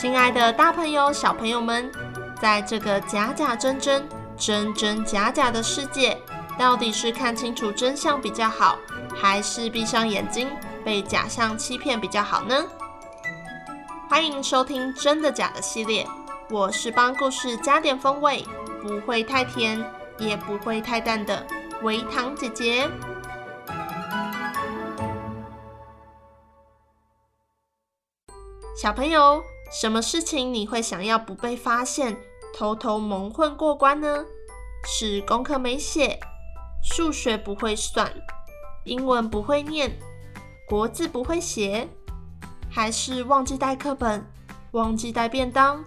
[0.00, 1.92] 亲爱的大朋友、小朋友们，
[2.40, 6.16] 在这个假假真真、真真假假的世界，
[6.58, 8.78] 到底是看清楚真相比较好，
[9.14, 10.48] 还是闭上眼睛
[10.82, 12.64] 被假象欺骗比较好呢？
[14.08, 16.08] 欢迎收听《真的假的》系列，
[16.48, 18.42] 我是帮故事加点风味，
[18.80, 19.84] 不会太甜，
[20.16, 21.46] 也不会太淡的
[21.82, 22.88] 微糖姐姐。
[28.74, 29.44] 小朋友。
[29.70, 32.16] 什么事情你会想要不被发现，
[32.52, 34.24] 偷偷蒙混过关呢？
[34.84, 36.18] 是功课没写，
[36.82, 38.12] 数学不会算，
[38.84, 39.96] 英文不会念，
[40.66, 41.88] 国字不会写，
[42.68, 44.26] 还是忘记带课本，
[44.72, 45.84] 忘记带便当，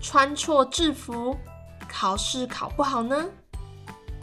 [0.00, 1.36] 穿错制服，
[1.86, 3.26] 考试考不好呢？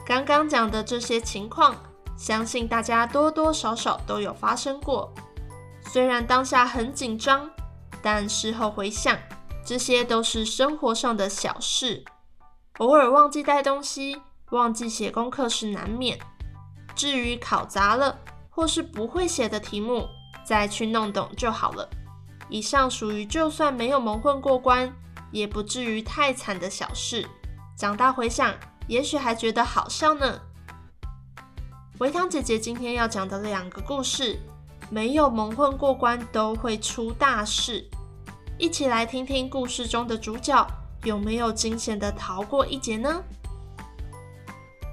[0.07, 1.75] 刚刚讲的这些情况，
[2.17, 5.13] 相信大家多多少少都有发生过。
[5.83, 7.47] 虽然当下很紧张。
[8.05, 9.17] 但事后回想，
[9.65, 12.05] 这些都是生活上的小事，
[12.77, 16.19] 偶尔忘记带东西、忘记写功课是难免。
[16.93, 18.19] 至于考砸了
[18.51, 20.07] 或是不会写的题目，
[20.45, 21.89] 再去弄懂就好了。
[22.47, 24.93] 以上属于就算没有蒙混过关，
[25.31, 27.27] 也不至于太惨的小事。
[27.75, 28.53] 长大回想，
[28.87, 30.39] 也许还觉得好笑呢。
[31.97, 34.39] 维糖姐姐今天要讲的两个故事，
[34.91, 37.89] 没有蒙混过关都会出大事。
[38.57, 40.65] 一起来听听故事中的主角
[41.03, 43.21] 有没有惊险的逃过一劫呢？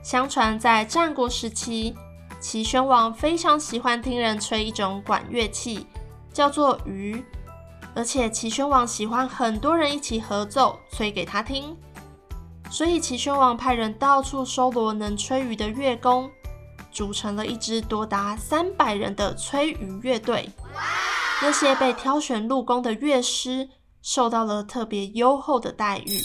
[0.03, 1.95] 相传在战国时期，
[2.41, 5.86] 齐宣王非常喜欢听人吹一种管乐器，
[6.33, 7.23] 叫做竽。
[7.95, 11.77] 而且齐宣王喜欢很多人一起合奏，吹给他听。
[12.69, 16.29] 所以齐宣王派人到处搜罗能吹竽的乐工，
[16.91, 20.51] 组成了一支多达三百人的吹竽乐队。
[21.42, 23.69] 那些被挑选入宫的乐师
[24.01, 26.20] 受到了特别优厚的待遇。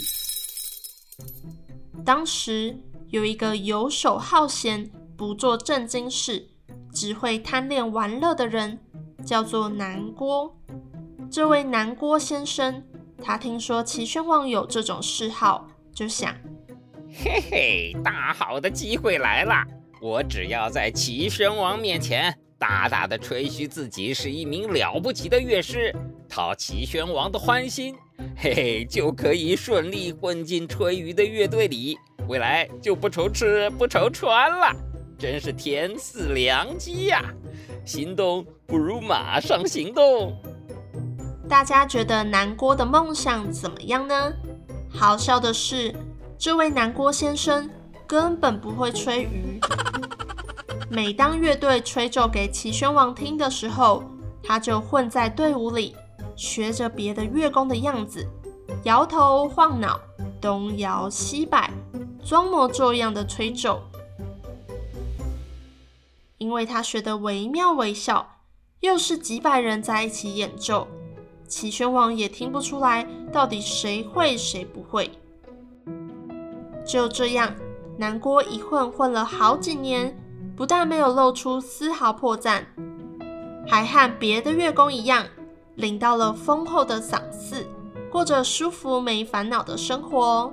[2.06, 2.78] 当时
[3.10, 6.48] 有一个游手好闲、不做正经事、
[6.94, 8.80] 只会贪恋玩乐的人，
[9.26, 10.56] 叫做南郭。
[11.32, 12.84] 这位南郭先生，
[13.22, 16.32] 他听说齐宣王有这种嗜好，就想：
[17.12, 19.66] 嘿嘿，大好的机会来了！
[20.00, 22.38] 我只要在齐宣王面前。
[22.60, 25.96] 大大的吹嘘自己是一名了不起的乐师，
[26.28, 27.96] 讨齐宣王的欢心，
[28.36, 31.98] 嘿嘿，就可以顺利混进吹竽的乐队里，
[32.28, 34.76] 未来就不愁吃不愁穿了，
[35.20, 37.24] 真是天赐良机呀！
[37.86, 40.36] 心动不如马上行动。
[41.48, 44.34] 大家觉得南郭的梦想怎么样呢？
[44.90, 45.94] 好笑的是，
[46.38, 47.70] 这位南郭先生
[48.08, 50.07] 根本不会吹竽。
[50.90, 54.04] 每当乐队吹奏给齐宣王听的时候，
[54.42, 55.94] 他就混在队伍里，
[56.36, 58.26] 学着别的乐工的样子，
[58.84, 60.00] 摇头晃脑，
[60.40, 61.70] 东摇西摆，
[62.24, 63.82] 装模作样的吹奏。
[66.38, 68.36] 因为他学得惟妙惟肖，
[68.80, 70.88] 又是几百人在一起演奏，
[71.50, 75.12] 齐宣王也听不出来到底谁会谁不会。
[76.86, 77.54] 就这样，
[77.98, 80.16] 南郭一混混了好几年。
[80.58, 82.64] 不但没有露出丝毫破绽，
[83.68, 85.24] 还和别的乐工一样，
[85.76, 87.64] 领到了丰厚的赏赐，
[88.10, 90.52] 过着舒服没烦恼的生活。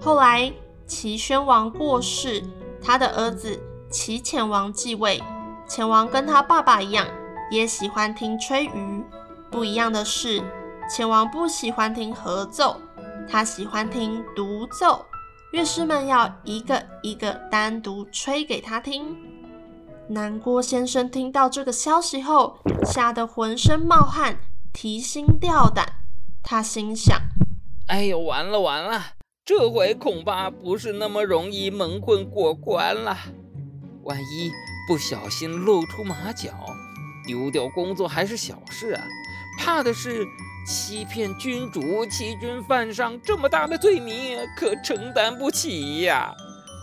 [0.00, 0.52] 后来
[0.86, 2.40] 齐宣王过世，
[2.80, 5.20] 他的儿子齐潜王继位。
[5.66, 7.04] 潜王跟他爸爸一样，
[7.50, 9.02] 也喜欢听吹竽。
[9.50, 10.40] 不一样的是，
[10.88, 12.76] 潜王不喜欢听合奏，
[13.28, 15.04] 他喜欢听独奏。
[15.50, 19.16] 乐师们要一个一个单独吹给他听。
[20.08, 24.40] 南郭先生听到这个消息后，吓得浑身冒汗，
[24.74, 25.86] 提心吊胆。
[26.42, 27.18] 他心想
[27.88, 29.02] ：“哎呦，完了完了，
[29.46, 33.16] 这回恐怕不是那么容易蒙混过关了。
[34.02, 34.50] 万一
[34.86, 36.50] 不小心露出马脚，
[37.26, 39.02] 丢掉工作还是小事啊，
[39.58, 40.26] 怕的是……”
[40.68, 46.30] 欺骗君主、欺君犯上，这么大的罪名可承担不起呀！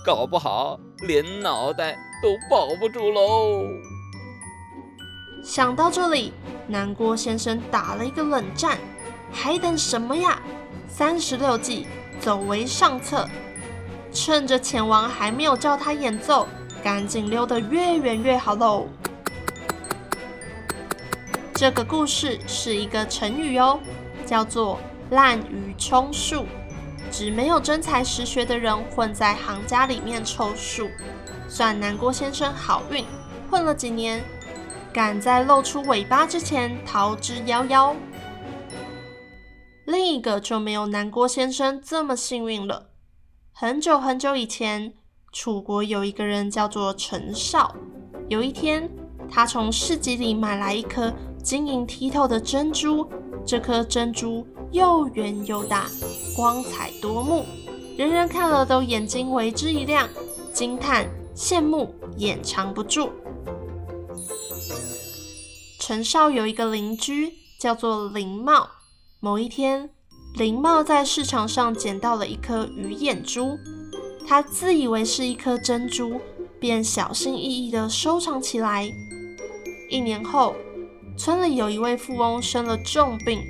[0.04, 3.64] 搞不好连脑袋都保不住喽。
[5.44, 6.34] 想到这里，
[6.66, 8.80] 南郭先生打了一个冷战，
[9.32, 10.42] 还等什么呀？
[10.88, 11.86] 三十六计，
[12.20, 13.30] 走为上策。
[14.12, 16.48] 趁着浅王还没有叫他演奏，
[16.84, 18.88] 赶紧溜得越远越好喽。
[21.58, 23.80] 这个故事是一个成语哦，
[24.26, 24.78] 叫做
[25.12, 26.46] “滥竽充数”，
[27.10, 30.90] 指没有真才实学的人混在行家里面凑数。
[31.48, 33.06] 算南郭先生好运，
[33.50, 34.22] 混了几年，
[34.92, 37.96] 赶在露出尾巴之前逃之夭夭。
[39.86, 42.90] 另一个就没有南郭先生这么幸运了。
[43.54, 44.94] 很久很久以前，
[45.32, 47.74] 楚国有一个人叫做陈少。
[48.28, 48.90] 有一天，
[49.32, 51.14] 他从市集里买来一颗
[51.46, 53.08] 晶莹剔透的珍珠，
[53.46, 55.88] 这颗珍珠又圆又大，
[56.36, 57.46] 光彩夺目，
[57.96, 60.10] 人人看了都眼睛为之一亮，
[60.52, 63.12] 惊叹羡慕，掩藏不住。
[65.80, 68.68] 陈少有一个邻居叫做林茂。
[69.20, 69.92] 某一天，
[70.34, 73.56] 林茂在市场上捡到了一颗鱼眼珠，
[74.28, 76.20] 他自以为是一颗珍珠，
[76.60, 78.92] 便小心翼翼地收藏起来。
[79.92, 80.56] 一年后，
[81.18, 83.42] 村里有一位富翁生了重病，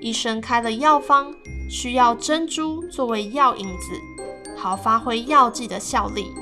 [0.00, 1.32] 医生开了药方，
[1.70, 3.92] 需要珍珠作为药引子，
[4.56, 6.32] 好发挥药剂的效力。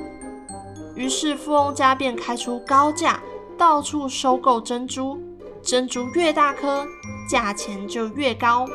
[0.97, 3.23] 于是富翁家便开出高价，
[3.59, 5.19] 到处收购珍珠。
[5.63, 6.87] 珍珠越大颗，
[7.29, 8.67] 价钱就越高。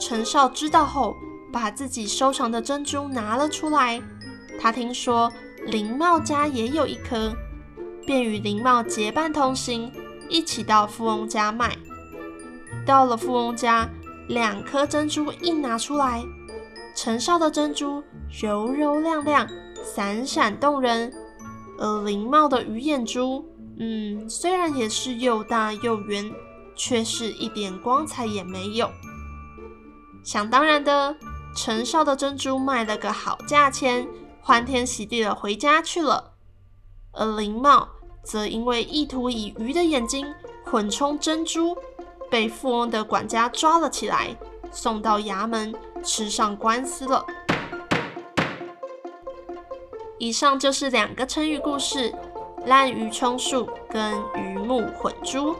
[0.00, 1.14] 陈少知道后，
[1.52, 4.02] 把自己收藏的珍珠拿了出来。
[4.60, 5.32] 他听说
[5.66, 7.32] 林茂家也有一颗。
[8.08, 9.92] 便与林茂结伴同行，
[10.30, 11.76] 一起到富翁家卖。
[12.86, 13.86] 到了富翁家，
[14.28, 16.24] 两颗珍珠一拿出来，
[16.96, 18.02] 陈少的珍珠
[18.40, 19.46] 柔柔亮亮，
[19.84, 21.12] 闪闪动人，
[21.76, 23.44] 而林茂的鱼眼珠，
[23.78, 26.32] 嗯，虽然也是又大又圆，
[26.74, 28.90] 却是一点光彩也没有。
[30.24, 31.14] 想当然的，
[31.54, 34.08] 陈少的珍珠卖了个好价钱，
[34.40, 36.32] 欢天喜地的回家去了，
[37.12, 37.86] 而林茂。
[38.22, 40.26] 则因为意图以鱼的眼睛
[40.64, 41.76] 混充珍珠，
[42.30, 44.36] 被富翁的管家抓了起来，
[44.70, 47.24] 送到衙门吃上官司了。
[50.18, 52.12] 以上就是两个成语故事：
[52.66, 55.54] 滥竽充数跟鱼目混珠，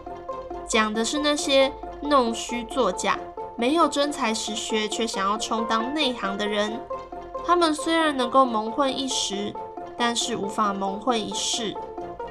[0.67, 1.73] 讲的是那些
[2.03, 3.19] 弄虚作假、
[3.57, 6.79] 没有真才实学却想要充当内行的人。
[7.47, 9.55] 他们虽然能够蒙混一时，
[9.97, 11.75] 但是无法蒙混一世。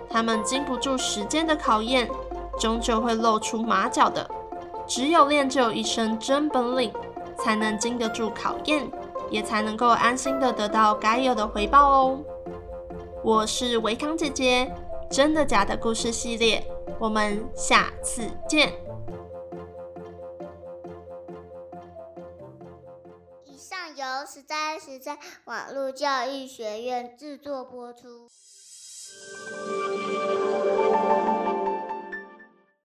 [0.10, 2.10] 他们经不住时间的考验，
[2.60, 4.30] 终究会露出马脚的。
[4.88, 6.94] 只有练就一身真本领，
[7.38, 8.90] 才能经得住考验，
[9.30, 12.20] 也才能够安心的得到该有的回报哦。
[13.22, 14.74] 我是维康姐姐，
[15.12, 16.66] 真的假的故事系列，
[16.98, 18.72] 我们下次见。
[23.44, 28.30] 以上由实在实在网络教育学院制作播出。
[29.20, 29.40] Thank
[31.32, 31.37] you.